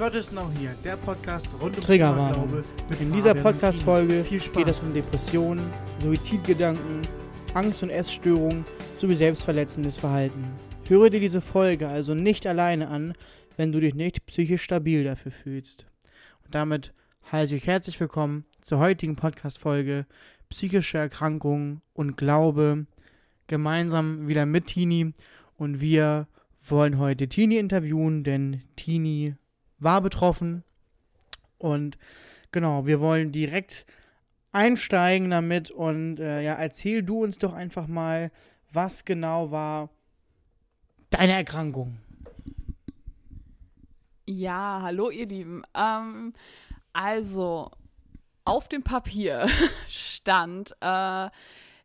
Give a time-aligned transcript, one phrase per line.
[0.00, 2.48] Gott ist noch hier, der Podcast rund um Triggerwarnung.
[2.48, 2.64] Glaube
[3.00, 7.02] In dieser Podcast-Folge geht es um Depressionen, Suizidgedanken,
[7.52, 8.64] Angst- und Essstörungen
[8.96, 10.42] sowie selbstverletzendes Verhalten.
[10.88, 13.12] Höre dir diese Folge also nicht alleine an,
[13.58, 15.84] wenn du dich nicht psychisch stabil dafür fühlst.
[16.46, 16.94] Und damit
[17.30, 20.06] heiße ich herzlich willkommen zur heutigen Podcast-Folge
[20.48, 22.86] Psychische Erkrankungen und Glaube.
[23.48, 25.12] Gemeinsam wieder mit Tini.
[25.58, 26.26] Und wir
[26.66, 29.34] wollen heute Tini interviewen, denn Tini
[29.80, 30.62] war betroffen.
[31.58, 31.98] Und
[32.52, 33.86] genau, wir wollen direkt
[34.52, 38.30] einsteigen damit und äh, ja, erzähl du uns doch einfach mal,
[38.72, 39.90] was genau war
[41.10, 41.98] deine Erkrankung.
[44.26, 45.62] Ja, hallo ihr Lieben.
[45.74, 46.34] Ähm,
[46.92, 47.70] also,
[48.44, 49.48] auf dem Papier
[49.88, 51.30] stand äh,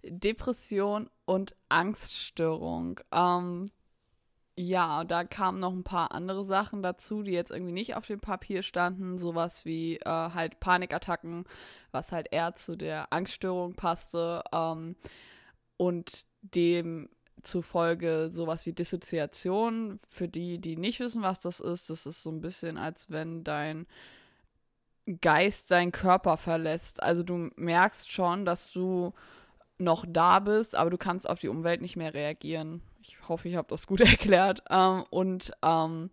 [0.03, 2.99] Depression und Angststörung.
[3.11, 3.71] Ähm,
[4.57, 8.21] ja, da kamen noch ein paar andere Sachen dazu, die jetzt irgendwie nicht auf dem
[8.21, 9.17] Papier standen.
[9.17, 11.45] Sowas wie äh, halt Panikattacken,
[11.91, 14.43] was halt eher zu der Angststörung passte.
[14.53, 14.95] Ähm,
[15.77, 17.09] und dem
[17.41, 19.99] zufolge sowas wie Dissoziation.
[20.09, 23.43] Für die, die nicht wissen, was das ist, das ist so ein bisschen, als wenn
[23.43, 23.87] dein
[25.21, 27.03] Geist deinen Körper verlässt.
[27.03, 29.13] Also du merkst schon, dass du
[29.77, 32.81] noch da bist, aber du kannst auf die Umwelt nicht mehr reagieren.
[33.07, 34.63] Ich hoffe, ich habe das gut erklärt.
[34.69, 36.09] Ähm, und ähm,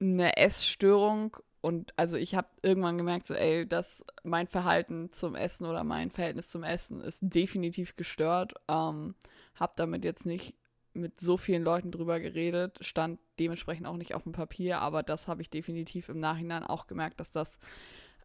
[0.00, 5.66] eine Essstörung und also ich habe irgendwann gemerkt, so ey, dass mein Verhalten zum Essen
[5.66, 8.54] oder mein Verhältnis zum Essen ist definitiv gestört.
[8.68, 9.16] Ähm,
[9.56, 10.54] habe damit jetzt nicht
[10.92, 15.28] mit so vielen Leuten drüber geredet, stand dementsprechend auch nicht auf dem Papier, aber das
[15.28, 17.58] habe ich definitiv im Nachhinein auch gemerkt, dass das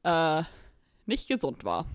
[0.03, 0.43] äh,
[1.05, 1.85] nicht gesund war.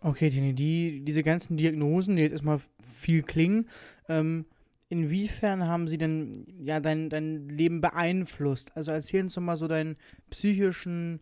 [0.00, 2.60] Okay, Tini, die, diese ganzen Diagnosen, die jetzt erstmal
[2.94, 3.68] viel klingen,
[4.08, 4.46] ähm,
[4.88, 8.76] inwiefern haben sie denn ja dein, dein Leben beeinflusst?
[8.76, 9.96] Also erzähl uns doch mal so deinen
[10.30, 11.20] psychischen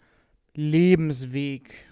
[0.55, 1.87] Lebensweg.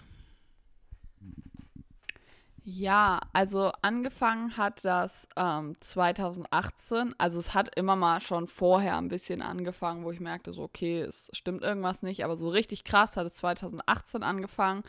[2.65, 7.13] Ja, also angefangen hat das ähm, 2018.
[7.17, 11.01] Also es hat immer mal schon vorher ein bisschen angefangen, wo ich merkte, so okay,
[11.01, 14.83] es stimmt irgendwas nicht, aber so richtig krass hat es 2018 angefangen.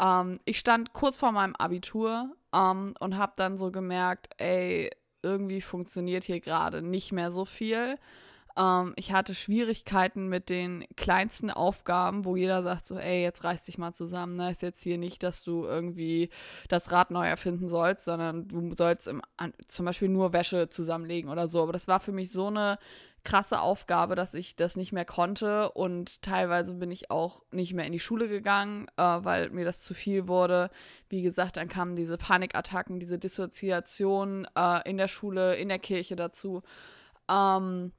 [0.00, 4.90] Ähm, ich stand kurz vor meinem Abitur ähm, und habe dann so gemerkt, ey,
[5.22, 7.98] irgendwie funktioniert hier gerade nicht mehr so viel.
[8.56, 13.64] Ähm, ich hatte Schwierigkeiten mit den kleinsten Aufgaben, wo jeder sagt so, ey, jetzt reiß
[13.64, 14.36] dich mal zusammen.
[14.36, 14.50] Ne?
[14.50, 16.30] Ist jetzt hier nicht, dass du irgendwie
[16.68, 19.22] das Rad neu erfinden sollst, sondern du sollst im,
[19.66, 21.62] zum Beispiel nur Wäsche zusammenlegen oder so.
[21.62, 22.78] Aber das war für mich so eine
[23.24, 27.86] krasse Aufgabe, dass ich das nicht mehr konnte und teilweise bin ich auch nicht mehr
[27.86, 30.70] in die Schule gegangen, äh, weil mir das zu viel wurde.
[31.08, 36.16] Wie gesagt, dann kamen diese Panikattacken, diese Dissoziation äh, in der Schule, in der Kirche
[36.16, 36.62] dazu.
[37.30, 37.92] Ähm,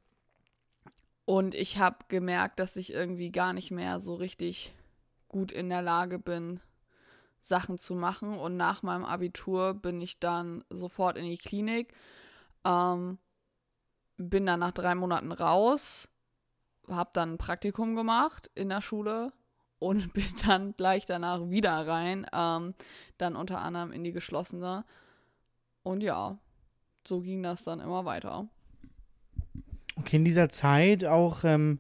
[1.26, 4.76] und ich habe gemerkt, dass ich irgendwie gar nicht mehr so richtig
[5.28, 6.62] gut in der Lage bin,
[7.40, 8.38] Sachen zu machen.
[8.38, 11.94] Und nach meinem Abitur bin ich dann sofort in die Klinik.
[12.64, 13.18] Ähm,
[14.18, 16.08] bin dann nach drei Monaten raus,
[16.88, 19.34] habe dann ein Praktikum gemacht in der Schule
[19.80, 22.74] und bin dann gleich danach wieder rein, ähm,
[23.18, 24.86] dann unter anderem in die geschlossene.
[25.84, 26.38] Und ja,
[27.08, 28.48] so ging das dann immer weiter.
[29.98, 31.80] Okay, in dieser Zeit auch ähm,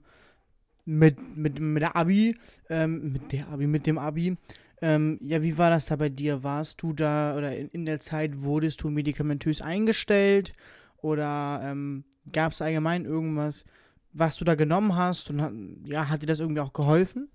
[0.85, 2.37] mit, mit, mit der Abi,
[2.69, 4.37] ähm, mit der Abi, mit dem Abi,
[4.81, 6.43] ähm, ja, wie war das da bei dir?
[6.43, 10.53] Warst du da oder in, in der Zeit wurdest du medikamentös eingestellt
[10.97, 13.65] oder ähm, gab es allgemein irgendwas,
[14.13, 17.29] was du da genommen hast und ja, hat dir das irgendwie auch geholfen?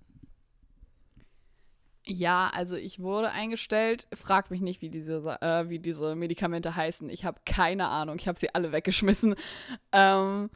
[2.03, 4.07] Ja, also ich wurde eingestellt.
[4.13, 7.09] Frag mich nicht, wie diese, äh, wie diese Medikamente heißen.
[7.09, 8.17] Ich habe keine Ahnung.
[8.19, 9.35] Ich habe sie alle weggeschmissen.
[9.93, 10.49] Ähm,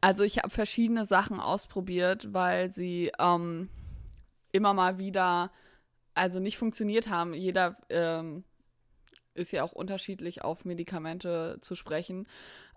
[0.00, 3.68] also ich habe verschiedene Sachen ausprobiert, weil sie ähm,
[4.52, 5.50] immer mal wieder
[6.14, 7.34] also nicht funktioniert haben.
[7.34, 8.44] Jeder ähm,
[9.34, 12.26] ist ja auch unterschiedlich auf Medikamente zu sprechen.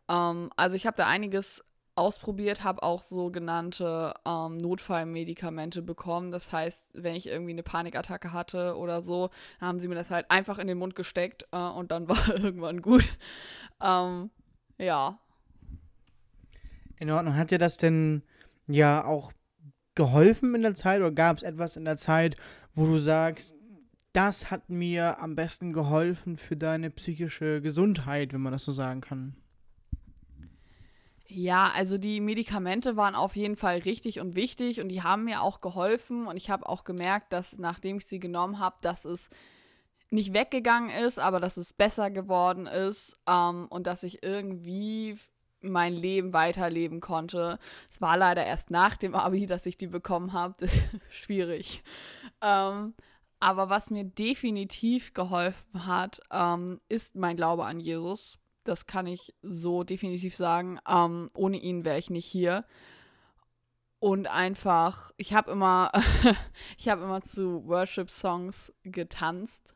[0.09, 1.63] Ähm, also ich habe da einiges
[1.95, 6.31] ausprobiert, habe auch sogenannte ähm, Notfallmedikamente bekommen.
[6.31, 9.29] Das heißt, wenn ich irgendwie eine Panikattacke hatte oder so,
[9.61, 12.81] haben sie mir das halt einfach in den Mund gesteckt äh, und dann war irgendwann
[12.81, 13.07] gut.
[13.81, 14.29] Ähm,
[14.77, 15.19] ja.
[16.99, 17.35] In Ordnung.
[17.35, 18.23] Hat dir das denn
[18.67, 19.31] ja auch
[19.95, 22.35] geholfen in der Zeit oder gab es etwas in der Zeit,
[22.73, 23.55] wo du sagst,
[24.11, 29.01] das hat mir am besten geholfen für deine psychische Gesundheit, wenn man das so sagen
[29.01, 29.35] kann?
[31.27, 35.41] Ja, also die Medikamente waren auf jeden Fall richtig und wichtig und die haben mir
[35.41, 39.29] auch geholfen und ich habe auch gemerkt, dass nachdem ich sie genommen habe, dass es
[40.11, 45.17] nicht weggegangen ist, aber dass es besser geworden ist ähm, und dass ich irgendwie
[45.61, 47.57] mein Leben weiterleben konnte.
[47.89, 50.53] Es war leider erst nach dem Abi, dass ich die bekommen habe.
[51.09, 51.83] Schwierig.
[52.41, 52.93] Ähm,
[53.39, 58.37] aber was mir definitiv geholfen hat, ähm, ist mein Glaube an Jesus.
[58.65, 60.79] Das kann ich so definitiv sagen.
[60.87, 62.65] Ähm, ohne ihn wäre ich nicht hier.
[63.99, 65.91] Und einfach, ich habe immer,
[66.77, 69.75] ich habe immer zu Worship-Songs getanzt,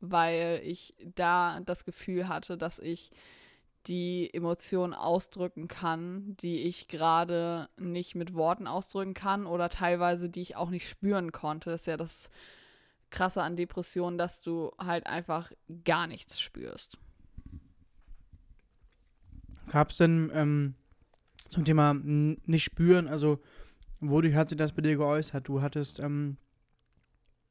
[0.00, 3.10] weil ich da das Gefühl hatte, dass ich
[3.86, 10.42] die Emotionen ausdrücken kann, die ich gerade nicht mit Worten ausdrücken kann oder teilweise die
[10.42, 11.70] ich auch nicht spüren konnte.
[11.70, 12.30] Das ist ja das
[13.10, 15.52] Krasse an Depressionen, dass du halt einfach
[15.84, 16.98] gar nichts spürst.
[19.70, 20.74] Gab es denn ähm,
[21.48, 23.38] zum Thema nicht spüren, also
[24.00, 25.48] wodurch hat sich das bei dir geäußert?
[25.48, 26.36] Du hattest ähm,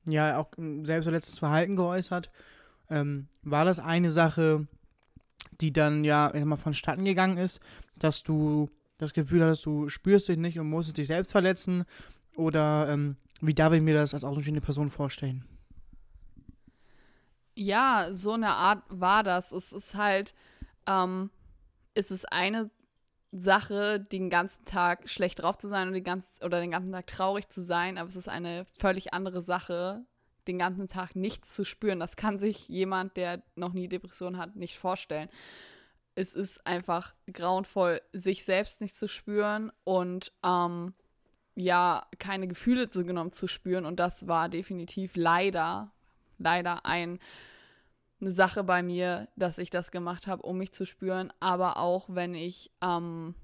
[0.06, 2.32] ja auch selbstverletztes Verhalten geäußert.
[2.90, 4.68] Ähm, war das eine Sache,
[5.62, 7.60] die dann ja mal vonstatten gegangen ist,
[7.96, 11.86] dass du das Gefühl hast, du spürst dich nicht und musst dich selbst verletzen?
[12.36, 15.46] Oder ähm, wie darf ich mir das als außenstehende Person vorstellen?
[17.56, 19.52] Ja, so eine Art war das.
[19.52, 20.34] Es ist halt,
[20.88, 21.30] ähm,
[21.94, 22.70] es ist eine
[23.32, 27.08] Sache, den ganzen Tag schlecht drauf zu sein und die ganz, oder den ganzen Tag
[27.08, 30.04] traurig zu sein, aber es ist eine völlig andere Sache,
[30.48, 32.00] den ganzen Tag nichts zu spüren.
[32.00, 35.30] Das kann sich jemand, der noch nie Depression hat, nicht vorstellen.
[36.16, 40.94] Es ist einfach grauenvoll, sich selbst nicht zu spüren und ähm,
[41.56, 43.86] ja, keine Gefühle zu genommen zu spüren.
[43.86, 45.92] Und das war definitiv leider,
[46.38, 47.20] leider ein,
[48.22, 51.34] eine Sache bei mir, dass ich das gemacht habe, um mich zu spüren.
[51.40, 53.36] Aber auch wenn ich ähm,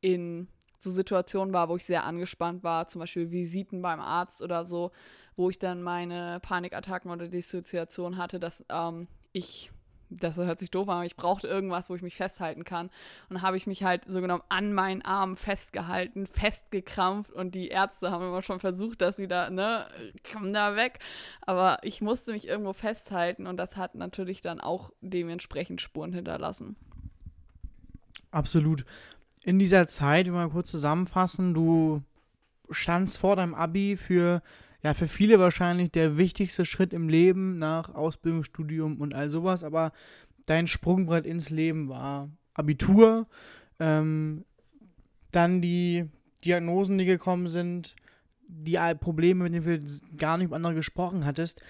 [0.00, 0.48] in
[0.78, 4.92] so Situationen war, wo ich sehr angespannt war, zum Beispiel Visiten beim Arzt oder so,
[5.36, 9.70] wo ich dann meine Panikattacken oder Dissoziation hatte, dass ähm, ich,
[10.10, 12.90] das hört sich doof an, aber ich brauchte irgendwas, wo ich mich festhalten kann.
[13.28, 18.10] Und habe ich mich halt so genommen an meinen Arm festgehalten, festgekrampft und die Ärzte
[18.10, 19.86] haben immer schon versucht, das wieder, ne,
[20.32, 20.98] komm da weg.
[21.42, 26.76] Aber ich musste mich irgendwo festhalten und das hat natürlich dann auch dementsprechend Spuren hinterlassen.
[28.30, 28.84] Absolut.
[29.42, 32.02] In dieser Zeit, wenn wir mal kurz zusammenfassen, du
[32.70, 34.42] standst vor deinem Abi für
[34.82, 39.62] ja, für viele wahrscheinlich der wichtigste Schritt im Leben nach Ausbildung, Studium und all sowas,
[39.62, 39.92] aber
[40.46, 43.26] dein Sprungbrett ins Leben war Abitur,
[43.78, 44.44] ähm,
[45.30, 46.06] dann die
[46.44, 47.94] Diagnosen, die gekommen sind,
[48.48, 51.60] die Probleme, mit denen du gar nicht mit anderen gesprochen hattest.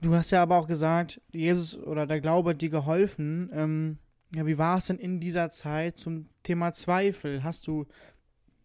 [0.00, 3.50] Du hast ja aber auch gesagt, Jesus oder der Glaube hat dir geholfen.
[3.52, 3.98] Ähm,
[4.34, 7.42] ja, wie war es denn in dieser Zeit zum Thema Zweifel?
[7.42, 7.86] Hast du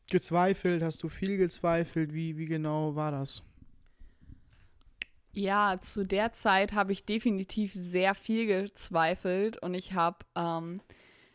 [0.10, 0.84] gezweifelt?
[0.84, 2.14] Hast du viel gezweifelt?
[2.14, 3.44] Wie, wie genau war das?
[5.36, 10.80] Ja, zu der Zeit habe ich definitiv sehr viel gezweifelt und ich habe ähm,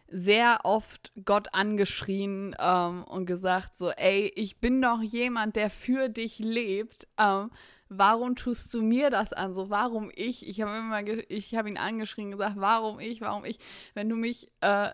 [0.08, 6.08] sehr oft Gott angeschrien ähm, und gesagt so, ey, ich bin doch jemand, der für
[6.08, 7.08] dich lebt.
[7.19, 7.50] Ähm,
[7.91, 9.55] warum tust du mir das an?
[9.55, 10.49] So, warum ich?
[10.49, 13.58] Ich habe immer, ich habe ihn angeschrien, gesagt, warum ich, warum ich?
[13.93, 14.93] Wenn du mich äh,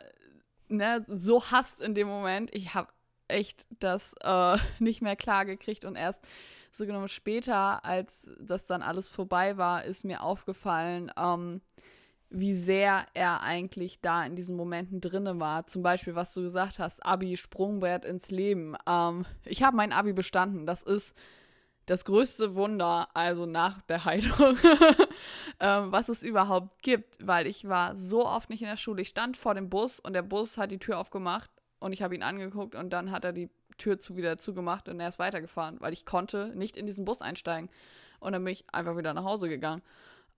[0.66, 2.88] ne, so hasst in dem Moment, ich habe
[3.28, 6.26] echt das äh, nicht mehr klar gekriegt und erst
[6.76, 11.60] so genommen später, als das dann alles vorbei war, ist mir aufgefallen, ähm,
[12.28, 15.66] wie sehr er eigentlich da in diesen Momenten drinne war.
[15.66, 18.76] Zum Beispiel, was du gesagt hast, Abi, Sprungbrett ins Leben.
[18.86, 20.66] Ähm, ich habe mein Abi bestanden.
[20.66, 21.14] Das ist
[21.86, 24.58] das größte Wunder, also nach der Heilung,
[25.60, 29.02] ähm, was es überhaupt gibt, weil ich war so oft nicht in der Schule.
[29.02, 32.16] Ich stand vor dem Bus und der Bus hat die Tür aufgemacht und ich habe
[32.16, 35.80] ihn angeguckt und dann hat er die Tür zu wieder zugemacht und er ist weitergefahren,
[35.80, 37.68] weil ich konnte nicht in diesen Bus einsteigen.
[38.20, 39.82] Und dann bin ich einfach wieder nach Hause gegangen.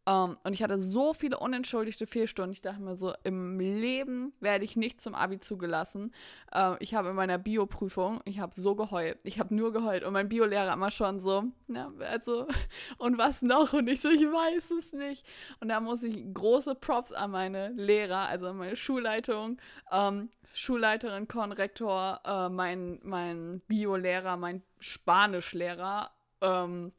[0.09, 2.53] Um, ähm, und ich hatte so viele unentschuldigte Fehlstunden.
[2.53, 6.15] Ich dachte mir so, im Leben werde ich nicht zum Abi zugelassen.
[6.55, 9.19] Uh, ich habe in meiner Bioprüfung, ich habe so geheult.
[9.25, 10.05] Ich habe nur geheult.
[10.05, 12.47] Und mein Biolehrer immer schon so, ja, also,
[12.99, 13.75] und was noch?
[13.75, 15.27] Und ich so, ich weiß es nicht.
[15.61, 19.59] Und da muss ich große Props an meine Lehrer, also an meine Schulleitung,
[19.91, 26.11] um, ähm, Schulleiterin, Konrektor, äh, mein, mein Bio-Lehrer, mein Spanischlehrer
[26.41, 26.93] ähm,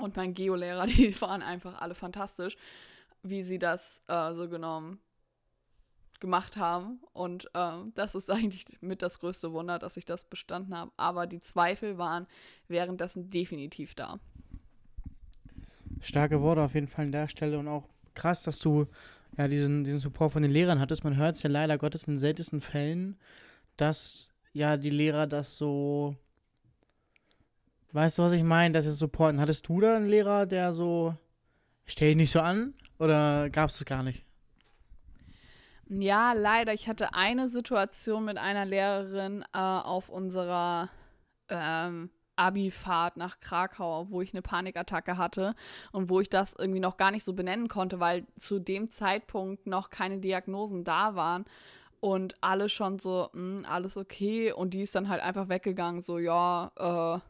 [0.00, 2.56] und mein Geolehrer, die waren einfach alle fantastisch,
[3.22, 4.98] wie sie das äh, so genommen
[6.20, 7.00] gemacht haben.
[7.12, 10.92] Und äh, das ist eigentlich mit das größte Wunder, dass ich das bestanden habe.
[10.96, 12.26] Aber die Zweifel waren
[12.68, 14.20] währenddessen definitiv da.
[16.00, 18.86] Starke Worte auf jeden Fall an der Stelle und auch krass, dass du
[19.36, 21.04] ja, diesen, diesen Support von den Lehrern hattest.
[21.04, 23.18] Man hört es ja leider Gottes in seltensten Fällen,
[23.76, 26.16] dass ja die Lehrer das so.
[27.92, 28.72] Weißt du, was ich meine?
[28.72, 29.40] Dass sie supporten.
[29.40, 31.14] Hattest du da einen Lehrer, der so.
[31.86, 32.74] Stell dich nicht so an?
[32.98, 34.24] Oder gab es das gar nicht?
[35.88, 36.72] Ja, leider.
[36.72, 40.88] Ich hatte eine Situation mit einer Lehrerin äh, auf unserer
[41.48, 45.54] ähm, Abi-Fahrt nach Krakau, wo ich eine Panikattacke hatte
[45.92, 49.66] und wo ich das irgendwie noch gar nicht so benennen konnte, weil zu dem Zeitpunkt
[49.66, 51.44] noch keine Diagnosen da waren
[52.00, 56.18] und alle schon so, hm, alles okay und die ist dann halt einfach weggegangen, so,
[56.18, 57.29] ja, äh,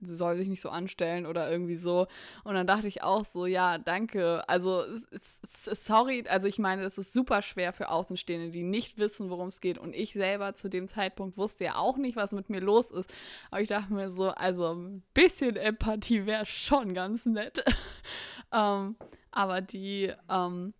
[0.00, 2.06] soll sich nicht so anstellen oder irgendwie so.
[2.44, 4.48] Und dann dachte ich auch so, ja, danke.
[4.48, 9.48] Also, sorry, also ich meine, das ist super schwer für Außenstehende, die nicht wissen, worum
[9.48, 9.78] es geht.
[9.78, 13.12] Und ich selber zu dem Zeitpunkt wusste ja auch nicht, was mit mir los ist.
[13.50, 17.64] Aber ich dachte mir so, also ein bisschen Empathie wäre schon ganz nett.
[18.52, 18.96] ähm,
[19.30, 20.74] aber die, ähm,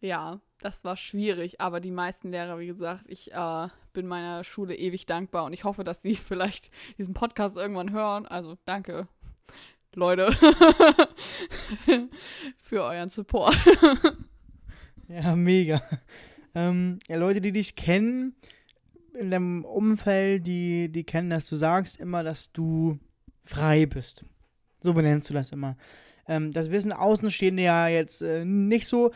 [0.00, 1.60] ja, das war schwierig.
[1.60, 5.64] Aber die meisten Lehrer, wie gesagt, ich äh, bin meiner Schule ewig dankbar und ich
[5.64, 8.26] hoffe, dass die vielleicht diesen Podcast irgendwann hören.
[8.26, 9.08] Also danke,
[9.94, 10.30] Leute,
[12.56, 13.56] für euren Support.
[15.08, 15.82] ja, mega.
[16.54, 18.34] Ähm, ja, Leute, die dich kennen,
[19.14, 22.98] in deinem Umfeld, die, die kennen, dass du sagst immer, dass du
[23.42, 24.24] frei bist.
[24.80, 25.76] So benennst du das immer.
[26.26, 29.10] Ähm, das wissen Außenstehende ja jetzt äh, nicht so.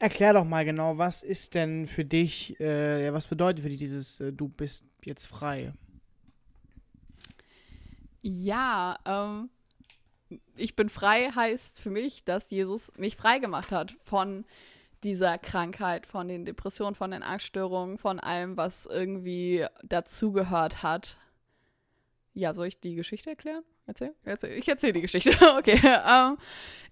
[0.00, 4.20] Erklär doch mal genau, was ist denn für dich, äh, was bedeutet für dich dieses,
[4.20, 5.72] äh, du bist jetzt frei?
[8.22, 9.50] Ja, ähm,
[10.56, 14.44] ich bin frei heißt für mich, dass Jesus mich frei gemacht hat von
[15.02, 21.16] dieser Krankheit, von den Depressionen, von den Angststörungen, von allem, was irgendwie dazugehört hat.
[22.34, 23.64] Ja, soll ich die Geschichte erklären?
[23.88, 24.52] Erzähl, erzähl.
[24.58, 25.30] Ich erzähle die Geschichte.
[25.58, 25.80] okay.
[25.82, 26.36] Ähm,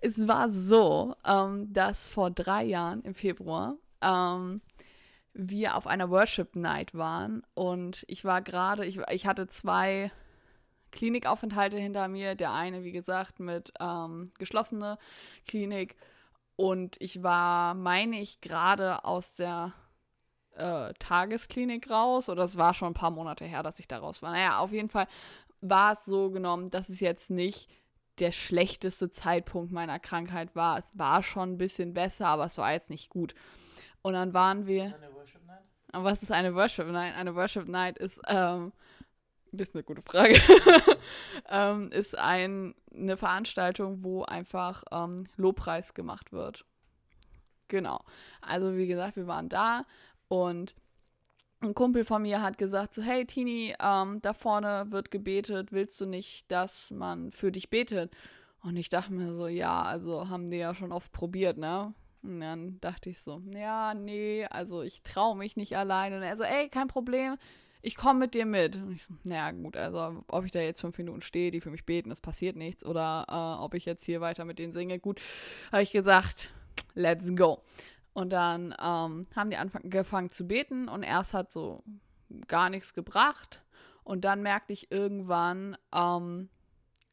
[0.01, 4.63] es war so, ähm, dass vor drei Jahren im Februar ähm,
[5.35, 10.11] wir auf einer Worship Night waren und ich war gerade, ich, ich hatte zwei
[10.91, 12.35] Klinikaufenthalte hinter mir.
[12.35, 14.97] Der eine, wie gesagt, mit ähm, geschlossene
[15.47, 15.97] Klinik
[16.57, 19.75] und ich war, meine ich, gerade aus der
[20.57, 24.23] äh, Tagesklinik raus oder es war schon ein paar Monate her, dass ich da raus
[24.23, 24.31] war.
[24.31, 25.07] Naja, auf jeden Fall
[25.61, 27.71] war es so genommen, dass es jetzt nicht
[28.19, 30.79] der schlechteste Zeitpunkt meiner Krankheit war.
[30.79, 33.35] Es war schon ein bisschen besser, aber es war jetzt nicht gut.
[34.03, 34.85] Und dann waren wir.
[34.85, 35.63] Was ist eine Worship Night?
[35.93, 37.15] Was ist eine Worship Night?
[37.17, 38.73] Eine Worship Night ist, ähm,
[39.53, 40.41] das ist eine gute Frage,
[41.49, 46.65] ähm, ist ein, eine Veranstaltung, wo einfach ähm, Lobpreis gemacht wird.
[47.69, 48.05] Genau.
[48.41, 49.85] Also wie gesagt, wir waren da
[50.29, 50.75] und
[51.67, 56.01] ein Kumpel von mir hat gesagt so, hey Tini, ähm, da vorne wird gebetet, willst
[56.01, 58.13] du nicht, dass man für dich betet?
[58.63, 61.95] Und ich dachte mir so, ja, also haben die ja schon oft probiert, ne?
[62.23, 66.13] Und dann dachte ich so, ja, nee, also ich traue mich nicht allein.
[66.13, 67.37] Und er so, ey, kein Problem,
[67.83, 68.77] ich komme mit dir mit.
[68.77, 71.71] Und ich so, naja, gut, also ob ich da jetzt fünf Minuten stehe, die für
[71.71, 72.85] mich beten, es passiert nichts.
[72.85, 75.21] Oder äh, ob ich jetzt hier weiter mit denen singe, gut,
[75.71, 76.53] habe ich gesagt,
[76.95, 77.63] let's go.
[78.17, 81.85] Und dann ähm, haben die angefangen zu beten und erst hat so
[82.49, 83.63] gar nichts gebracht.
[84.05, 86.49] Und dann merkte ich irgendwann, ähm,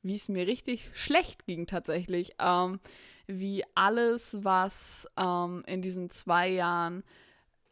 [0.02, 2.36] wie es mir richtig schlecht ging tatsächlich.
[2.40, 2.80] Ähm,
[3.28, 7.04] wie alles, was ähm, in diesen zwei Jahren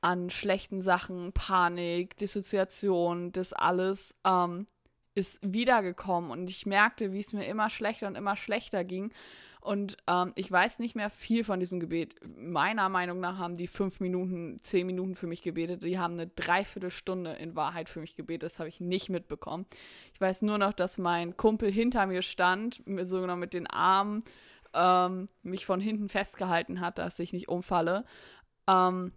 [0.01, 4.67] an schlechten Sachen, Panik, Dissoziation, das alles ähm,
[5.15, 6.31] ist wiedergekommen.
[6.31, 9.13] Und ich merkte, wie es mir immer schlechter und immer schlechter ging.
[9.62, 12.15] Und ähm, ich weiß nicht mehr viel von diesem Gebet.
[12.36, 15.84] Meiner Meinung nach haben die fünf Minuten, zehn Minuten für mich gebetet.
[15.84, 18.44] Die haben eine Dreiviertelstunde in Wahrheit für mich gebetet.
[18.44, 19.68] Das habe ich nicht mitbekommen.
[20.15, 24.24] Ich weiß nur noch, dass mein Kumpel hinter mir stand, so genau mit den Armen,
[24.74, 28.03] ähm, mich von hinten festgehalten hat, dass ich nicht umfalle.
[28.68, 29.12] Ähm,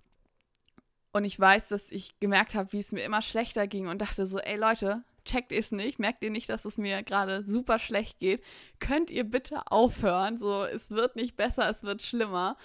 [1.12, 4.26] und ich weiß, dass ich gemerkt habe, wie es mir immer schlechter ging und dachte
[4.26, 7.78] so, ey Leute, checkt ihr es nicht, merkt ihr nicht, dass es mir gerade super
[7.78, 8.42] schlecht geht,
[8.80, 12.56] könnt ihr bitte aufhören, so, es wird nicht besser, es wird schlimmer.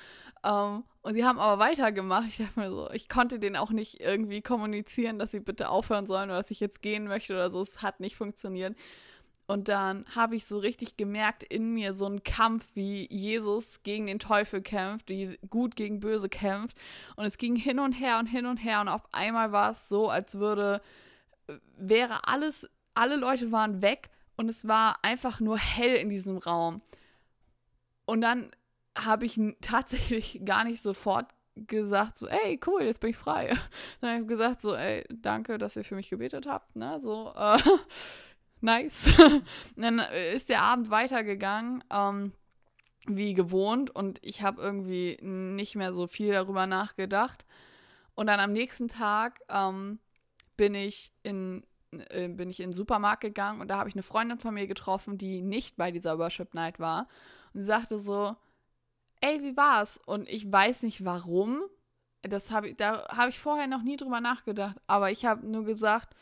[0.44, 2.28] Ähm, und sie haben aber weitergemacht.
[2.28, 6.06] Ich dachte mir so, ich konnte denen auch nicht irgendwie kommunizieren, dass sie bitte aufhören
[6.06, 7.62] sollen oder dass ich jetzt gehen möchte oder so.
[7.62, 8.76] Es hat nicht funktioniert.
[9.48, 14.06] Und dann habe ich so richtig gemerkt in mir so einen Kampf, wie Jesus gegen
[14.06, 16.78] den Teufel kämpft, wie gut gegen böse kämpft.
[17.16, 18.82] Und es ging hin und her und hin und her.
[18.82, 20.82] Und auf einmal war es so, als würde
[21.78, 26.82] wäre alles, alle Leute waren weg und es war einfach nur hell in diesem Raum.
[28.06, 28.52] Und dann
[28.98, 31.28] habe ich tatsächlich gar nicht sofort
[31.68, 33.54] gesagt, so, ey, cool, jetzt bin ich frei.
[34.02, 37.34] Dann habe ich gesagt, so, ey, danke, dass ihr für mich gebetet habt, ne, so,
[37.36, 37.58] äh,
[38.62, 39.10] nice.
[39.76, 42.32] dann ist der Abend weitergegangen, ähm,
[43.08, 47.46] wie gewohnt und ich habe irgendwie nicht mehr so viel darüber nachgedacht.
[48.16, 50.00] Und dann am nächsten Tag ähm,
[50.60, 54.04] bin ich in äh, bin ich in den Supermarkt gegangen und da habe ich eine
[54.04, 57.08] Freundin von mir getroffen, die nicht bei dieser Worship Night war
[57.54, 58.36] und sie sagte so,
[59.22, 59.98] ey, wie war's?
[60.06, 61.62] Und ich weiß nicht warum,
[62.22, 64.76] das habe ich, da habe ich vorher noch nie drüber nachgedacht.
[64.86, 66.14] Aber ich habe nur gesagt,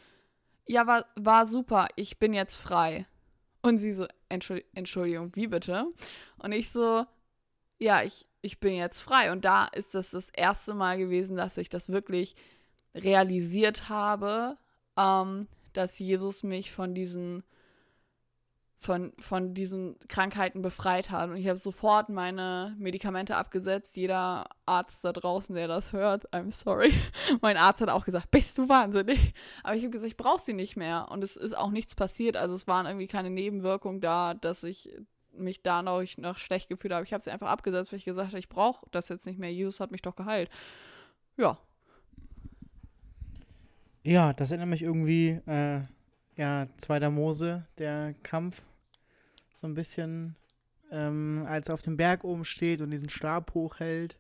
[0.68, 3.08] ja, war, war super, ich bin jetzt frei.
[3.64, 5.88] Und sie so, Entschuldigung, wie bitte?
[6.38, 7.08] Und ich so,
[7.80, 9.32] ja, ich, ich bin jetzt frei.
[9.32, 12.36] Und da ist das das erste Mal gewesen, dass ich das wirklich
[12.96, 14.58] realisiert habe,
[14.98, 17.44] ähm, dass Jesus mich von diesen
[18.80, 21.30] von, von diesen Krankheiten befreit hat.
[21.30, 23.98] Und ich habe sofort meine Medikamente abgesetzt.
[23.98, 26.94] Jeder Arzt da draußen, der das hört, I'm sorry.
[27.42, 29.34] mein Arzt hat auch gesagt, bist du wahnsinnig?
[29.64, 31.08] Aber ich habe gesagt, ich brauche sie nicht mehr.
[31.10, 32.38] Und es ist auch nichts passiert.
[32.38, 34.90] Also es waren irgendwie keine Nebenwirkungen da, dass ich
[35.34, 37.04] mich da noch, noch schlecht gefühlt habe.
[37.04, 39.52] Ich habe sie einfach abgesetzt, weil ich gesagt habe, ich brauche das jetzt nicht mehr.
[39.52, 40.50] Jesus hat mich doch geheilt.
[41.36, 41.58] Ja.
[44.08, 45.82] Ja, das erinnert mich irgendwie, äh,
[46.38, 48.64] ja, zweiter Mose, der Kampf,
[49.54, 50.38] so ein bisschen,
[50.94, 54.18] ähm, als er auf dem Berg oben steht und diesen Stab hochhält.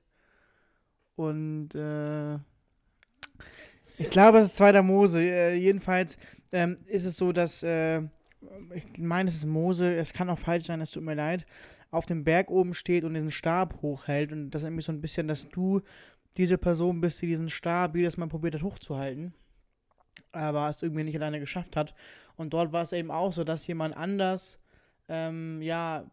[1.15, 2.35] Und äh,
[3.97, 5.21] ich glaube, es ist zweiter Mose.
[5.21, 6.17] Äh, jedenfalls
[6.51, 8.01] ähm, ist es so, dass äh,
[8.73, 11.45] ich meine, es ist Mose, es kann auch falsch sein, es tut mir leid,
[11.91, 14.33] auf dem Berg oben steht und diesen Stab hochhält.
[14.33, 15.79] Und das ist nämlich so ein bisschen, dass du
[16.35, 19.33] diese Person bist, die diesen Stab jedes Mal probiert hat hochzuhalten.
[20.31, 21.93] Aber es irgendwie nicht alleine geschafft hat.
[22.35, 24.59] Und dort war es eben auch so, dass jemand anders,
[25.09, 26.05] ähm, ja,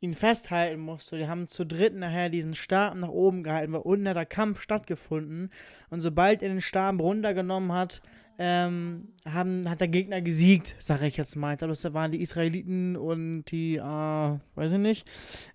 [0.00, 1.16] ihn festhalten musste.
[1.16, 4.60] Die haben zu dritt nachher diesen Stab nach oben gehalten, weil unten hat der Kampf
[4.60, 5.50] stattgefunden.
[5.90, 8.00] Und sobald er den Stab runtergenommen hat,
[8.38, 11.56] ähm, haben, hat der Gegner gesiegt, sage ich jetzt mal.
[11.56, 15.06] Das waren die Israeliten und die, äh, weiß ich nicht.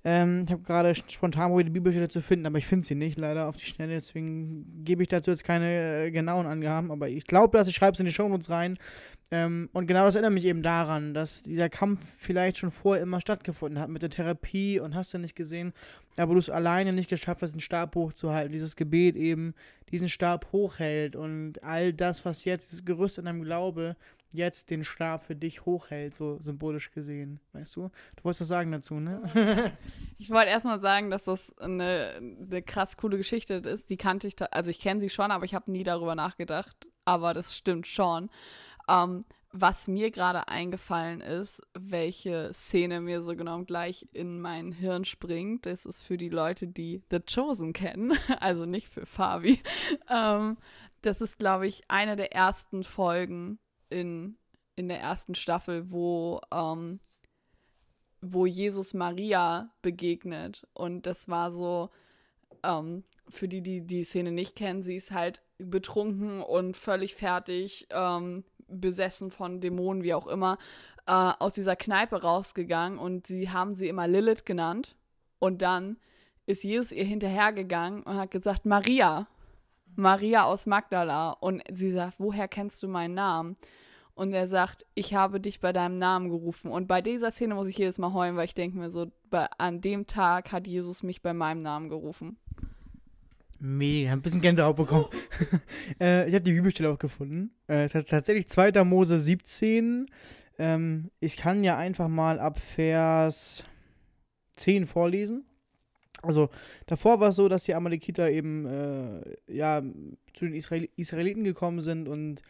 [0.04, 3.18] Ähm, ich habe gerade spontan probiert, die Bibelstelle zu finden, aber ich finde sie nicht,
[3.18, 3.94] leider auf die Schnelle.
[3.94, 7.94] Deswegen gebe ich dazu jetzt keine äh, genauen Angaben, aber ich glaube, dass ich schreibe
[7.94, 8.78] es in die Shownotes rein.
[9.34, 13.22] Ähm, und genau das erinnert mich eben daran, dass dieser Kampf vielleicht schon vorher immer
[13.22, 15.74] stattgefunden hat mit der Therapie und hast du nicht gesehen,
[16.18, 19.54] aber du es alleine nicht geschafft hast, den Stab hochzuhalten, dieses Gebet eben
[19.90, 23.96] diesen Stab hochhält und all das, was jetzt, das Gerüst in deinem Glaube,
[24.34, 27.40] jetzt den Stab für dich hochhält, so symbolisch gesehen.
[27.54, 27.90] Weißt du?
[28.16, 29.74] Du wolltest was sagen dazu, ne?
[30.18, 33.90] ich wollte erstmal sagen, dass das eine, eine krass coole Geschichte ist.
[33.90, 36.88] Die kannte ich, also ich kenne sie schon, aber ich habe nie darüber nachgedacht.
[37.04, 38.30] Aber das stimmt schon.
[38.88, 45.04] Ähm, was mir gerade eingefallen ist, welche Szene mir so genommen gleich in mein Hirn
[45.04, 49.62] springt, das ist für die Leute, die The Chosen kennen, also nicht für Fabi.
[50.10, 50.58] Ähm,
[51.02, 54.38] das ist, glaube ich, eine der ersten Folgen in,
[54.76, 57.00] in der ersten Staffel, wo, ähm,
[58.22, 60.66] wo Jesus Maria begegnet.
[60.74, 61.90] Und das war so,
[62.64, 67.88] ähm, für die, die die Szene nicht kennen, sie ist halt betrunken und völlig fertig,
[67.92, 70.58] ähm, besessen von Dämonen, wie auch immer,
[71.08, 74.96] äh, aus dieser Kneipe rausgegangen und sie haben sie immer Lilith genannt.
[75.40, 75.98] Und dann
[76.46, 79.28] ist Jesus ihr hinterhergegangen und hat gesagt, Maria,
[79.96, 81.32] Maria aus Magdala.
[81.32, 83.58] Und sie sagt, woher kennst du meinen Namen?
[84.14, 86.70] Und er sagt, ich habe dich bei deinem Namen gerufen.
[86.70, 89.48] Und bei dieser Szene muss ich jedes Mal heulen, weil ich denke mir so, bei,
[89.58, 92.38] an dem Tag hat Jesus mich bei meinem Namen gerufen.
[93.64, 95.06] Mega, ein bisschen Gänsehaut bekommen.
[96.02, 97.52] äh, ich habe die Bibelstelle auch gefunden.
[97.68, 98.84] Äh, tatsächlich 2.
[98.84, 100.08] Mose 17.
[100.58, 103.64] Ähm, ich kann ja einfach mal ab Vers
[104.56, 105.46] 10 vorlesen.
[106.24, 106.50] Also
[106.88, 109.84] davor war es so, dass die Amalekiter eben äh, ja,
[110.34, 112.42] zu den Israel Israeliten gekommen sind und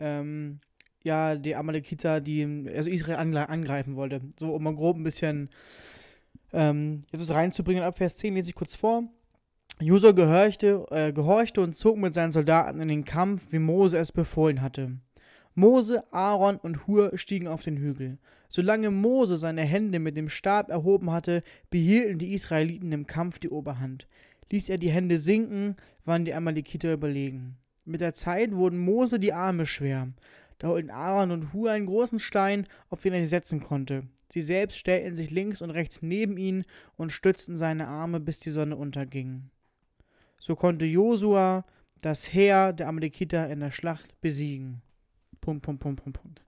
[0.00, 0.60] ähm,
[1.02, 4.20] ja, die Amalekiter, die also Israel angreifen wollte.
[4.38, 5.48] So, um mal grob ein bisschen
[6.52, 7.82] ähm, jetzt reinzubringen.
[7.82, 9.04] Ab Vers 10 lese ich kurz vor.
[9.80, 14.10] Josua gehorchte, äh, gehorchte und zog mit seinen Soldaten in den Kampf, wie Mose es
[14.10, 14.98] befohlen hatte.
[15.54, 18.18] Mose, Aaron und Hur stiegen auf den Hügel.
[18.48, 23.50] Solange Mose seine Hände mit dem Stab erhoben hatte, behielten die Israeliten im Kampf die
[23.50, 24.08] Oberhand.
[24.50, 27.56] Ließ er die Hände sinken, waren die Amalekiter überlegen.
[27.84, 30.08] Mit der Zeit wurden Mose die Arme schwer.
[30.58, 34.04] Da holten Aaron und Hur einen großen Stein, auf den er sie setzen konnte.
[34.28, 36.64] Sie selbst stellten sich links und rechts neben ihn
[36.96, 39.50] und stützten seine Arme, bis die Sonne unterging.
[40.38, 41.64] So konnte Josua
[42.00, 44.82] das Heer der Amalekiter in der Schlacht besiegen.
[45.40, 46.44] Punkt, Punkt, Punkt, Punkt, Punkt.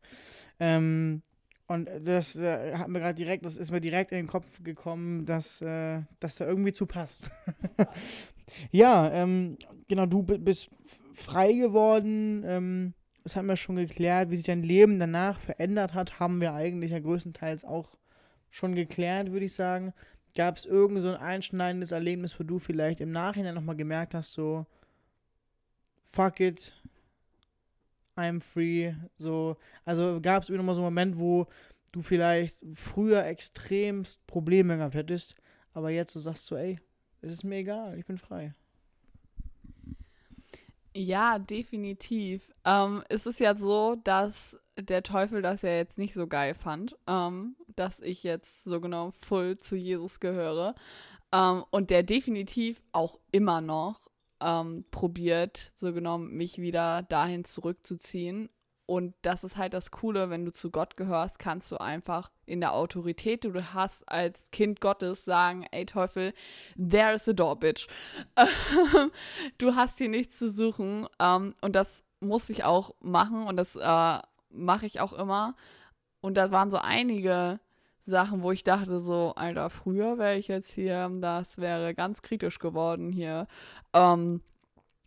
[0.59, 1.23] Ähm,
[1.67, 5.25] und das äh, hat mir gerade direkt, das ist mir direkt in den Kopf gekommen,
[5.25, 7.31] dass äh, das da irgendwie zu passt.
[8.73, 10.71] ja, ähm, genau, du bist
[11.15, 12.43] frei geworden.
[12.45, 14.31] Ähm, das haben wir schon geklärt.
[14.31, 17.97] Wie sich dein Leben danach verändert hat, haben wir eigentlich ja größtenteils auch
[18.49, 19.93] schon geklärt, würde ich sagen.
[20.35, 24.33] Gab es irgend so ein einschneidendes Erlebnis, wo du vielleicht im Nachhinein nochmal gemerkt hast,
[24.33, 24.67] so,
[26.13, 26.73] fuck it,
[28.17, 31.47] I'm free, so, also gab es nochmal so einen Moment, wo
[31.93, 35.35] du vielleicht früher extremst Probleme gehabt hättest,
[35.73, 36.79] aber jetzt so sagst du, ey,
[37.23, 38.55] es ist mir egal, ich bin frei.
[40.95, 42.53] Ja, definitiv.
[42.65, 46.97] Ähm, es ist ja so, dass der Teufel das ja jetzt nicht so geil fand,
[47.07, 50.75] ähm, dass ich jetzt so genau voll zu Jesus gehöre.
[51.33, 58.49] Ähm, und der definitiv auch immer noch ähm, probiert, so genommen, mich wieder dahin zurückzuziehen.
[58.87, 62.61] Und das ist halt das Coole, wenn du zu Gott gehörst, kannst du einfach in
[62.61, 66.35] der Autorität, die du hast als Kind Gottes, sagen, ey Teufel,
[66.77, 67.87] there is a door, bitch.
[69.59, 71.07] du hast hier nichts zu suchen.
[71.21, 74.19] Ähm, und das muss ich auch machen und das äh,
[74.51, 75.57] mache ich auch immer.
[76.21, 77.61] Und da waren so einige
[78.05, 82.59] Sachen, wo ich dachte so, Alter, früher wäre ich jetzt hier, das wäre ganz kritisch
[82.59, 83.47] geworden hier.
[83.93, 84.43] Ähm,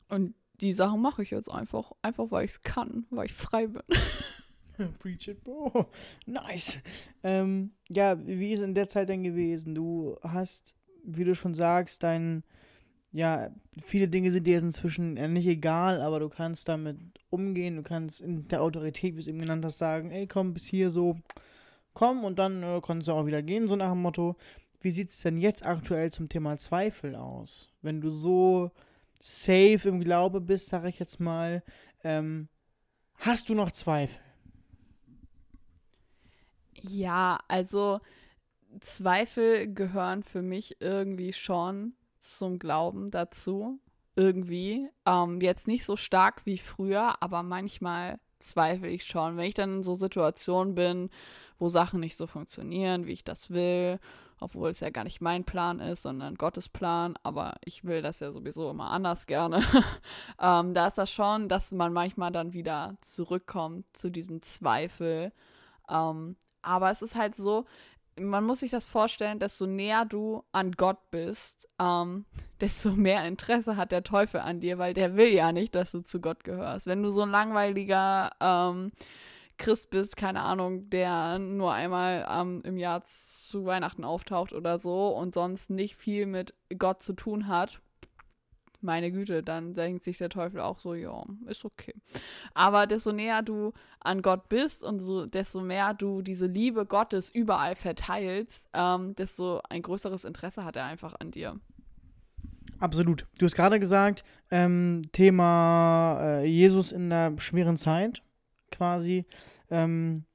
[0.09, 3.67] und die Sachen mache ich jetzt einfach, einfach weil ich es kann, weil ich frei
[3.67, 3.83] bin.
[4.99, 5.87] Preach it, bro.
[6.25, 6.77] Nice.
[7.23, 9.75] Ähm, ja, wie ist in der Zeit denn gewesen?
[9.75, 12.43] Du hast, wie du schon sagst, dein,
[13.13, 13.51] ja,
[13.83, 16.97] viele Dinge sind dir jetzt inzwischen nicht egal, aber du kannst damit
[17.29, 20.53] umgehen, du kannst in der Autorität, wie du es eben genannt hast, sagen, ey, komm,
[20.53, 21.19] bis hier so,
[21.93, 24.35] komm und dann äh, kannst du auch wieder gehen, so nach dem Motto.
[24.81, 27.71] Wie sieht es denn jetzt aktuell zum Thema Zweifel aus?
[27.83, 28.71] Wenn du so
[29.21, 31.63] safe im Glaube bist, sag ich jetzt mal,
[32.03, 32.49] ähm,
[33.17, 34.19] hast du noch Zweifel?
[36.81, 38.01] Ja, also
[38.81, 43.79] Zweifel gehören für mich irgendwie schon zum Glauben dazu.
[44.15, 44.89] Irgendwie.
[45.05, 49.37] Ähm, jetzt nicht so stark wie früher, aber manchmal zweifle ich schon.
[49.37, 51.09] Wenn ich dann in so Situationen bin,
[51.57, 53.99] wo Sachen nicht so funktionieren, wie ich das will,
[54.39, 58.19] obwohl es ja gar nicht mein Plan ist, sondern Gottes Plan, aber ich will das
[58.19, 59.63] ja sowieso immer anders gerne.
[60.39, 65.31] ähm, da ist das schon, dass man manchmal dann wieder zurückkommt zu diesem Zweifel.
[65.89, 67.65] Ähm, aber es ist halt so,
[68.19, 72.25] man muss sich das vorstellen, desto näher du an Gott bist, ähm,
[72.61, 76.01] desto mehr Interesse hat der Teufel an dir, weil der will ja nicht, dass du
[76.01, 76.87] zu Gott gehörst.
[76.87, 78.91] Wenn du so ein langweiliger ähm,
[79.57, 85.09] Christ bist, keine Ahnung, der nur einmal ähm, im Jahr zu Weihnachten auftaucht oder so
[85.09, 87.79] und sonst nicht viel mit Gott zu tun hat,
[88.83, 91.93] meine Güte, dann denkt sich der Teufel auch so, ja, ist okay.
[92.53, 97.31] Aber desto näher du an Gott bist und so, desto mehr du diese Liebe Gottes
[97.31, 101.59] überall verteilst, ähm, desto ein größeres Interesse hat er einfach an dir.
[102.79, 103.25] Absolut.
[103.39, 108.21] Du hast gerade gesagt, ähm, Thema äh, Jesus in der schweren Zeit
[108.71, 109.25] quasi.
[109.69, 110.25] Ähm,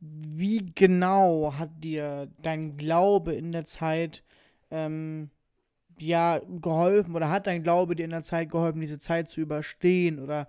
[0.00, 4.22] wie genau hat dir dein Glaube in der Zeit
[4.70, 5.30] ähm,
[6.02, 10.18] ja geholfen oder hat dein Glaube dir in der Zeit geholfen, diese Zeit zu überstehen
[10.18, 10.48] oder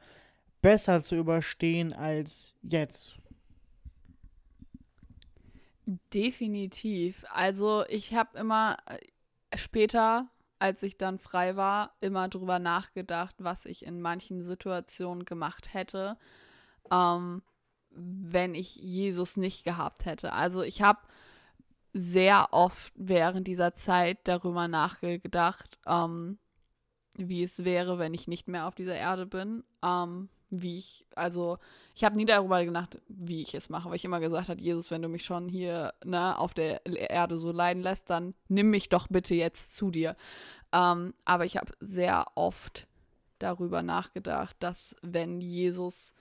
[0.62, 3.18] besser zu überstehen als jetzt?
[6.14, 7.26] Definitiv.
[7.32, 10.28] Also ich habe immer äh, später,
[10.60, 16.18] als ich dann frei war, immer drüber nachgedacht, was ich in manchen Situationen gemacht hätte,
[16.92, 17.42] ähm,
[17.90, 20.34] wenn ich Jesus nicht gehabt hätte.
[20.34, 21.00] Also ich habe
[21.94, 26.38] sehr oft während dieser Zeit darüber nachgedacht, ähm,
[27.18, 29.64] wie es wäre, wenn ich nicht mehr auf dieser Erde bin.
[29.84, 31.58] Ähm, wie ich, also
[31.96, 34.90] ich habe nie darüber gedacht, wie ich es mache, weil ich immer gesagt habe, Jesus,
[34.90, 38.90] wenn du mich schon hier ne, auf der Erde so leiden lässt, dann nimm mich
[38.90, 40.16] doch bitte jetzt zu dir.
[40.72, 42.88] Ähm, aber ich habe sehr oft
[43.38, 46.14] darüber nachgedacht, dass wenn Jesus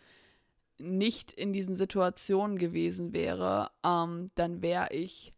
[0.78, 5.33] nicht in diesen Situationen gewesen wäre, ähm, dann wäre ich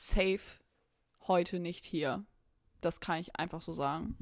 [0.00, 0.58] safe
[1.28, 2.24] heute nicht hier.
[2.80, 4.16] Das kann ich einfach so sagen.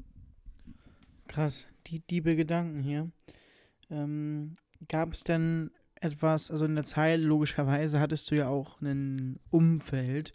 [1.27, 3.09] Krass, die diebe Gedanken hier.
[3.89, 9.39] Ähm, Gab es denn etwas, also in der Zeit, logischerweise hattest du ja auch ein
[9.49, 10.33] Umfeld.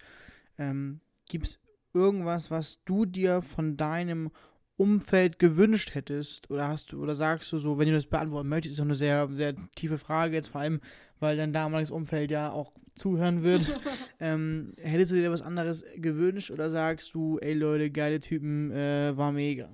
[0.58, 1.60] Ähm, Gibt es
[1.92, 4.30] irgendwas, was du dir von deinem
[4.76, 6.50] Umfeld gewünscht hättest?
[6.50, 8.94] Oder hast du, oder sagst du so, wenn du das beantworten möchtest, ist doch eine
[8.94, 10.80] sehr, sehr tiefe Frage jetzt, vor allem,
[11.20, 13.78] weil dein damaliges Umfeld ja auch zuhören wird.
[14.20, 19.16] ähm, hättest du dir was anderes gewünscht oder sagst du, ey Leute, geile Typen, äh,
[19.16, 19.68] war mega?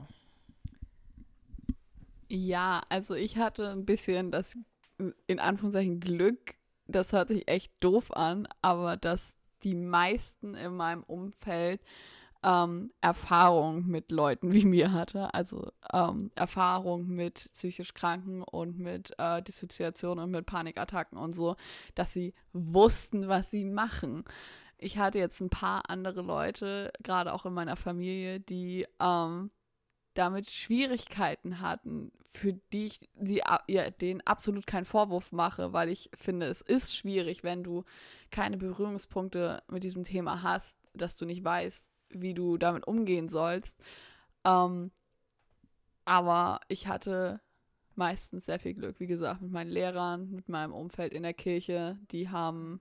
[2.29, 4.57] Ja, also ich hatte ein bisschen das
[5.27, 6.55] in Anführungszeichen Glück,
[6.87, 11.81] das hört sich echt doof an, aber dass die meisten in meinem Umfeld
[12.43, 15.35] ähm, Erfahrung mit Leuten wie mir hatte.
[15.35, 21.57] Also ähm, Erfahrung mit psychisch Kranken und mit äh, Dissoziationen und mit Panikattacken und so,
[21.95, 24.25] dass sie wussten, was sie machen.
[24.79, 29.51] Ich hatte jetzt ein paar andere Leute, gerade auch in meiner Familie, die ähm,
[30.15, 36.11] damit Schwierigkeiten hatten, für die ich die, ja, denen absolut keinen Vorwurf mache, weil ich
[36.17, 37.85] finde, es ist schwierig, wenn du
[38.31, 43.81] keine Berührungspunkte mit diesem Thema hast, dass du nicht weißt, wie du damit umgehen sollst.
[44.45, 44.91] Ähm,
[46.05, 47.41] aber ich hatte
[47.95, 48.99] meistens sehr viel Glück.
[48.99, 52.81] Wie gesagt, mit meinen Lehrern, mit meinem Umfeld in der Kirche, die haben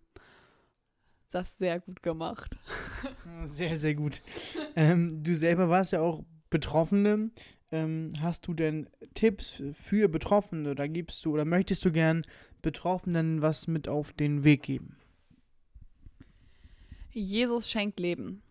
[1.32, 2.58] das sehr gut gemacht.
[3.46, 4.22] Sehr, sehr gut.
[4.76, 7.30] ähm, du selber warst ja auch Betroffene.
[7.72, 12.26] Ähm, hast du denn Tipps für Betroffene oder gibst du oder möchtest du gern
[12.62, 14.98] Betroffenen was mit auf den Weg geben?
[17.12, 18.42] Jesus schenkt Leben.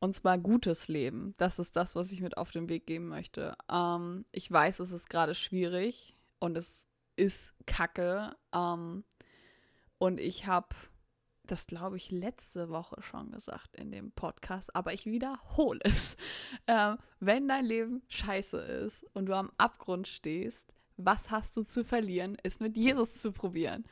[0.00, 1.34] Und zwar gutes Leben.
[1.38, 3.56] Das ist das, was ich mit auf den Weg geben möchte.
[3.70, 8.36] Ähm, ich weiß, es ist gerade schwierig und es ist kacke.
[8.54, 9.04] Ähm,
[9.98, 10.68] und ich habe
[11.44, 16.16] das, glaube ich, letzte Woche schon gesagt in dem Podcast, aber ich wiederhole es.
[16.66, 21.82] Ähm, wenn dein Leben scheiße ist und du am Abgrund stehst, was hast du zu
[21.82, 23.84] verlieren, ist mit Jesus zu probieren.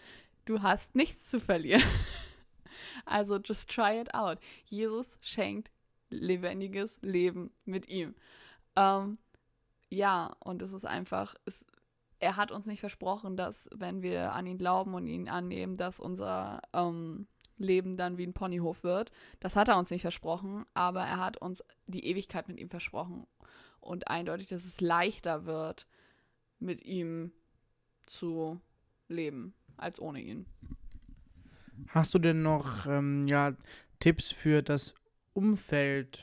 [0.45, 1.83] Du hast nichts zu verlieren.
[3.07, 4.39] Also just try it out.
[4.65, 5.71] Jesus schenkt
[6.17, 8.15] lebendiges Leben mit ihm.
[8.75, 9.19] Ähm,
[9.89, 11.67] ja, und es ist einfach, es,
[12.19, 16.01] er hat uns nicht versprochen, dass wenn wir an ihn glauben und ihn annehmen, dass
[16.01, 17.27] unser ähm,
[17.59, 19.11] Leben dann wie ein Ponyhof wird.
[19.41, 23.27] Das hat er uns nicht versprochen, aber er hat uns die Ewigkeit mit ihm versprochen.
[23.81, 25.87] Und eindeutig, dass es leichter wird,
[26.59, 27.33] mit ihm
[28.07, 28.61] zu
[29.09, 30.47] leben, als ohne ihn.
[31.89, 33.55] Hast du denn noch ähm, ja,
[34.01, 34.95] Tipps für das
[35.37, 36.23] Umfeld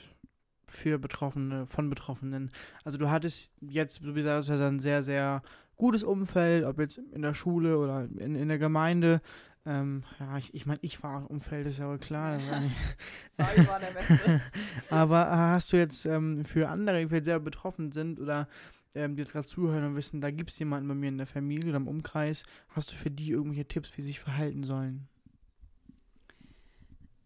[0.67, 2.51] für Betroffene, von Betroffenen?
[2.83, 5.43] Also du hattest jetzt, wie gesagt, ein sehr, sehr
[5.75, 9.21] gutes Umfeld, ob jetzt in der Schule oder in, in der Gemeinde.
[9.65, 12.39] Ähm, ja, ich, ich meine, ich war im Umfeld, ist ja wohl klar.
[13.37, 14.41] Sorry, war der Beste.
[14.89, 18.47] Aber äh, hast du jetzt ähm, für andere, die vielleicht sehr betroffen sind oder
[18.95, 21.27] ähm, die jetzt gerade zuhören und wissen, da gibt es jemanden bei mir in der
[21.27, 25.07] Familie oder im Umkreis, hast du für die irgendwelche Tipps, wie sie sich verhalten sollen?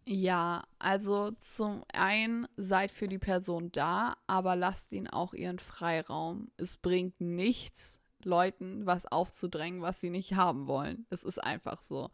[0.10, 6.50] Ja, also zum einen seid für die Person da, aber lasst ihn auch ihren Freiraum.
[6.56, 11.06] Es bringt nichts, Leuten was aufzudrängen, was sie nicht haben wollen.
[11.10, 12.10] Es ist einfach so.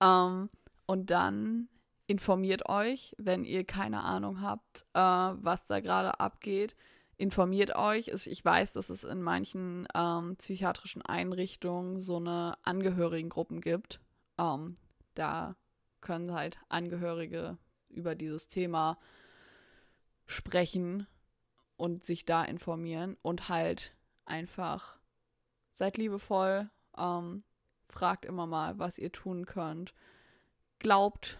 [0.00, 0.48] Ähm,
[0.86, 1.68] und dann
[2.06, 6.76] informiert euch, wenn ihr keine Ahnung habt, äh, was da gerade abgeht.
[7.18, 8.08] Informiert euch.
[8.08, 14.00] Ich weiß, dass es in manchen ähm, psychiatrischen Einrichtungen so eine Angehörigengruppen gibt.
[14.38, 14.76] Ähm,
[15.12, 15.56] da
[16.00, 17.58] können halt Angehörige
[17.88, 18.98] über dieses Thema
[20.26, 21.06] sprechen
[21.76, 24.98] und sich da informieren und halt einfach
[25.72, 27.44] seid liebevoll, ähm,
[27.88, 29.94] fragt immer mal, was ihr tun könnt.
[30.78, 31.38] Glaubt,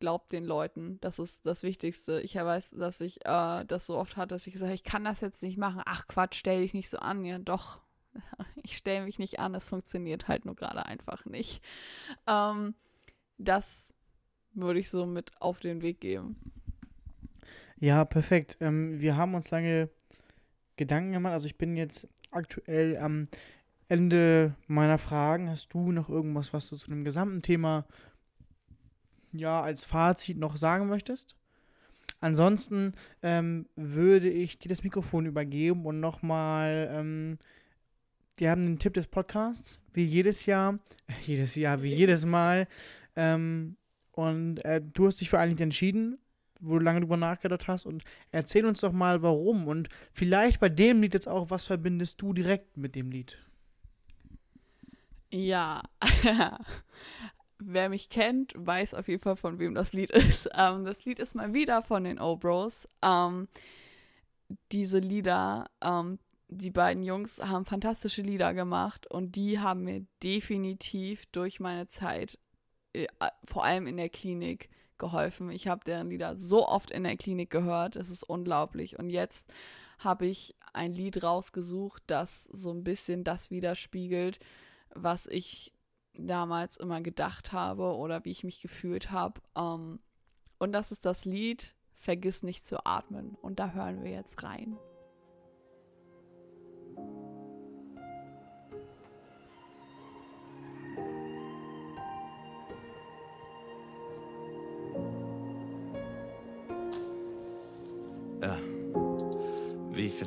[0.00, 2.20] glaubt den Leuten, das ist das Wichtigste.
[2.20, 5.04] Ich weiß, dass ich äh, das so oft hatte, dass ich gesagt habe, ich kann
[5.04, 5.82] das jetzt nicht machen.
[5.86, 7.24] Ach Quatsch, stell dich nicht so an.
[7.24, 7.80] Ja, doch,
[8.62, 11.62] ich stelle mich nicht an, es funktioniert halt nur gerade einfach nicht.
[12.26, 12.74] Ähm,
[13.38, 13.92] das
[14.54, 16.36] würde ich so mit auf den Weg geben.
[17.78, 18.58] Ja, perfekt.
[18.60, 19.88] Ähm, wir haben uns lange
[20.76, 21.32] Gedanken gemacht.
[21.32, 23.26] Also ich bin jetzt aktuell am
[23.88, 25.50] Ende meiner Fragen.
[25.50, 27.86] Hast du noch irgendwas, was du zu dem gesamten Thema
[29.32, 31.36] ja als Fazit noch sagen möchtest?
[32.20, 32.92] Ansonsten
[33.22, 37.38] ähm, würde ich dir das Mikrofon übergeben und nochmal ähm,
[38.36, 40.78] wir haben den Tipp des Podcasts, wie jedes Jahr,
[41.26, 42.66] jedes Jahr, wie jedes Mal,
[43.16, 43.76] ähm,
[44.12, 46.18] und äh, du hast dich für ein Lied entschieden,
[46.60, 47.86] wo du lange drüber nachgedacht hast.
[47.86, 49.66] Und erzähl uns doch mal, warum.
[49.66, 53.38] Und vielleicht bei dem Lied jetzt auch, was verbindest du direkt mit dem Lied?
[55.30, 55.82] Ja.
[57.58, 60.48] Wer mich kennt, weiß auf jeden Fall, von wem das Lied ist.
[60.54, 62.86] Ähm, das Lied ist mal wieder von den O-Bros.
[63.02, 63.48] Ähm,
[64.72, 71.24] diese Lieder, ähm, die beiden Jungs haben fantastische Lieder gemacht und die haben mir definitiv
[71.26, 72.38] durch meine Zeit
[73.44, 75.50] vor allem in der Klinik geholfen.
[75.50, 78.98] Ich habe deren Lieder so oft in der Klinik gehört, es ist unglaublich.
[78.98, 79.52] Und jetzt
[79.98, 84.38] habe ich ein Lied rausgesucht, das so ein bisschen das widerspiegelt,
[84.94, 85.72] was ich
[86.14, 89.40] damals immer gedacht habe oder wie ich mich gefühlt habe.
[89.56, 90.00] Ähm,
[90.58, 93.36] und das ist das Lied Vergiss nicht zu atmen.
[93.40, 94.76] Und da hören wir jetzt rein.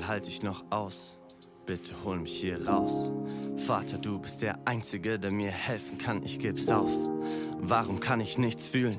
[0.08, 1.18] Halte ich noch aus?
[1.66, 3.12] Bitte hol mich hier raus.
[3.58, 6.92] Vater, du bist der Einzige, der mir helfen kann, ich geb's auf.
[7.60, 8.98] Warum kann ich nichts fühlen?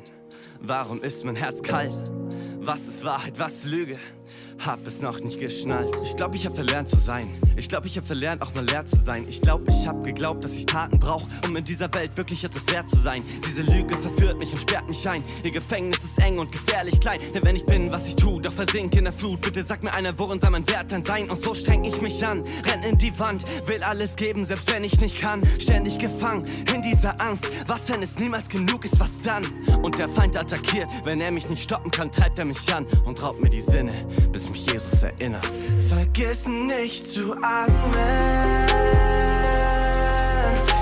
[0.61, 1.95] Warum ist mein Herz kalt?
[2.59, 3.99] Was ist Wahrheit, was Lüge?
[4.59, 5.95] Hab es noch nicht geschnallt.
[6.05, 7.29] Ich glaub, ich hab verlernt zu sein.
[7.57, 9.27] Ich glaub, ich hab verlernt, auch mal leer zu sein.
[9.29, 12.67] Ich glaub, ich hab geglaubt, dass ich Taten brauch, um in dieser Welt wirklich etwas
[12.73, 13.23] wert zu sein.
[13.47, 15.23] Diese Lüge verführt mich und sperrt mich ein.
[15.43, 17.21] Ihr Gefängnis ist eng und gefährlich klein.
[17.35, 19.41] Denn wenn ich bin, was ich tu, doch versink in der Flut.
[19.41, 21.31] Bitte sag mir einer, worin soll mein Wert dann sein?
[21.31, 24.85] Und so streng ich mich an, renn in die Wand, will alles geben, selbst wenn
[24.85, 25.43] ich nicht kann.
[25.59, 27.51] Ständig gefangen in dieser Angst.
[27.67, 29.45] Was, wenn es niemals genug ist, was dann?
[29.83, 33.23] Und der Feind attackiert, wenn er mich nicht stoppen kann, treibt er mich an und
[33.23, 35.49] raubt mir die Sinne, bis mich Jesus erinnert.
[35.89, 37.67] Vergiss nicht zu atmen.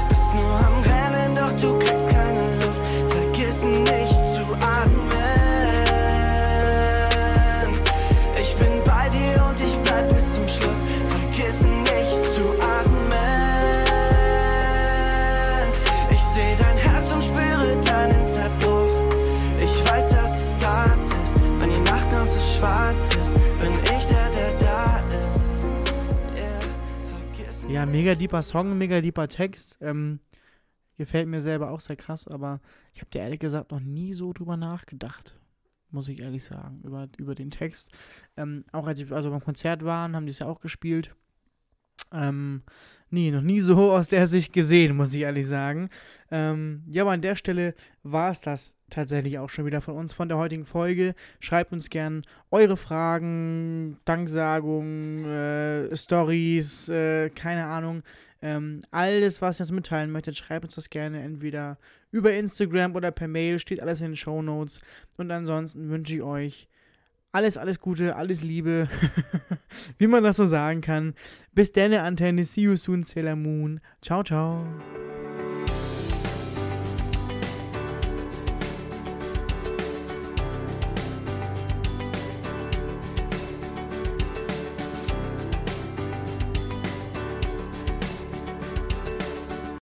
[0.08, 2.03] Bist nur am Rennen, doch du kriegst
[27.94, 29.78] mega deeper Song, mega deeper Text.
[29.80, 30.18] Ähm,
[30.98, 32.60] gefällt mir selber auch sehr krass, aber
[32.92, 35.38] ich habe dir ehrlich gesagt noch nie so drüber nachgedacht.
[35.90, 37.92] Muss ich ehrlich sagen, über, über den Text.
[38.36, 41.14] Ähm, auch als wir also beim Konzert waren, haben die es ja auch gespielt.
[42.12, 42.62] Ähm,
[43.10, 45.88] nee, noch nie so aus der Sicht gesehen, muss ich ehrlich sagen.
[46.30, 50.12] Ähm, ja, aber an der Stelle war es das tatsächlich auch schon wieder von uns,
[50.12, 51.14] von der heutigen Folge.
[51.40, 58.02] Schreibt uns gern eure Fragen, Danksagungen, äh, Stories, äh, keine Ahnung.
[58.42, 61.78] Ähm, alles, was ihr uns mitteilen möchtet, schreibt uns das gerne entweder
[62.10, 64.80] über Instagram oder per Mail, steht alles in den Show Notes.
[65.16, 66.68] Und ansonsten wünsche ich euch
[67.34, 68.88] alles, alles Gute, alles Liebe,
[69.98, 71.14] wie man das so sagen kann.
[71.52, 73.80] Bis dann, Antenne, see you soon, Sailor Moon.
[74.00, 74.64] Ciao, ciao.